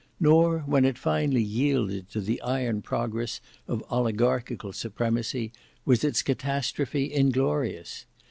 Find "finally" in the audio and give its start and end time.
0.97-1.43